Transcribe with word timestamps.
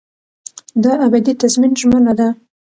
دا 0.83 0.91
ابدي 1.05 1.33
تضمین 1.41 1.71
ژمنه 1.79 2.13
ده. 2.19 2.27